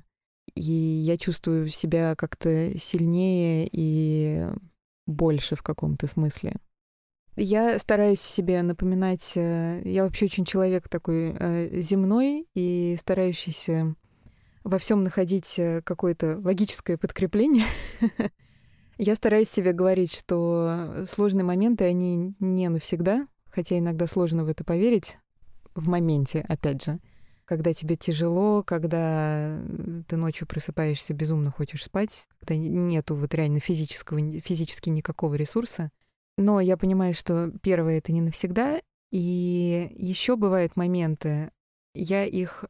[0.54, 4.46] И я чувствую себя как-то сильнее и
[5.06, 6.54] больше в каком-то смысле.
[7.34, 13.96] Я стараюсь себе напоминать, э, я вообще очень человек такой э, земной и старающийся
[14.64, 17.64] во всем находить э, какое-то логическое подкрепление.
[18.98, 24.64] Я стараюсь себе говорить, что сложные моменты, они не навсегда, хотя иногда сложно в это
[24.64, 25.18] поверить
[25.74, 27.00] в моменте, опять же.
[27.50, 29.58] когда тебе тяжело, когда
[30.06, 35.90] ты ночью просыпаешься, безумно хочешь спать, когда нету вот реально физического, физически никакого ресурса.
[36.36, 38.80] Но я понимаю, что первое— это не навсегда,
[39.10, 41.50] и еще бывают моменты,
[41.92, 42.64] я их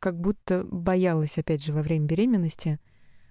[0.00, 2.80] как будто боялась, опять же, во время беременности,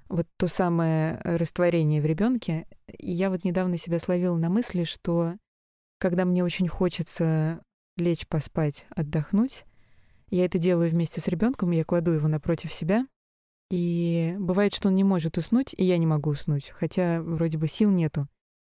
[0.10, 2.68] вот то самое растворение в ребенке.
[2.88, 5.36] И я вот недавно себя словила на мысли, что
[6.00, 7.62] когда мне очень хочется
[7.98, 9.66] лечь поспать, отдохнуть,
[10.30, 13.06] я это делаю вместе с ребенком, я кладу его напротив себя,
[13.70, 17.68] и бывает, что он не может уснуть, и я не могу уснуть, хотя вроде бы
[17.68, 18.28] сил нету.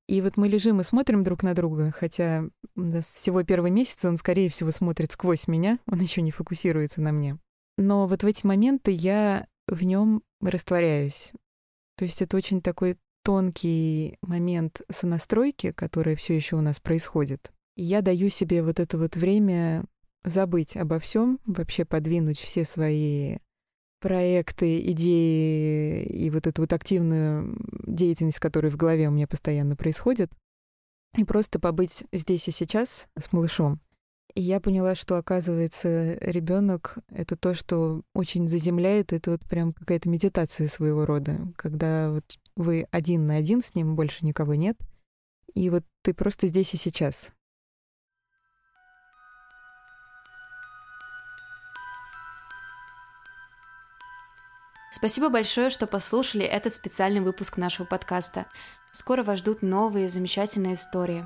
[0.07, 4.05] И вот мы лежим и смотрим друг на друга, хотя у нас всего первый месяц,
[4.05, 7.37] он, скорее всего, смотрит сквозь меня, он еще не фокусируется на мне.
[7.77, 11.31] Но вот в эти моменты я в нем растворяюсь.
[11.97, 17.51] То есть это очень такой тонкий момент сонастройки, который все еще у нас происходит.
[17.75, 19.83] И я даю себе вот это вот время
[20.23, 23.37] забыть обо всем, вообще подвинуть все свои
[23.99, 30.31] проекты, идеи и вот эту вот активную деятельность, которая в голове у меня постоянно происходит,
[31.17, 33.81] и просто побыть здесь и сейчас с малышом.
[34.37, 39.11] И я поняла, что, оказывается, ребенок это то, что очень заземляет.
[39.11, 42.23] Это вот прям какая-то медитация своего рода, когда вот
[42.55, 44.77] вы один на один с ним, больше никого нет.
[45.55, 47.33] И вот ты просто здесь и сейчас.
[54.91, 58.45] Спасибо большое, что послушали этот специальный выпуск нашего подкаста.
[58.91, 61.25] Скоро вас ждут новые замечательные истории.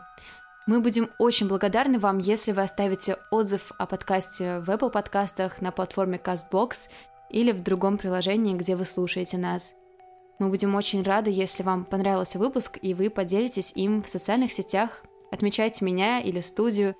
[0.67, 5.71] Мы будем очень благодарны вам, если вы оставите отзыв о подкасте в Apple подкастах, на
[5.71, 6.89] платформе CastBox
[7.29, 9.73] или в другом приложении, где вы слушаете нас.
[10.37, 15.03] Мы будем очень рады, если вам понравился выпуск и вы поделитесь им в социальных сетях,
[15.31, 16.95] отмечайте меня или студию,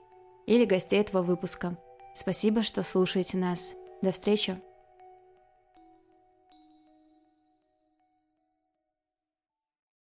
[0.48, 1.78] или гостей этого выпуска.
[2.16, 3.74] Спасибо, что слушаете нас.
[4.02, 4.60] До встречи!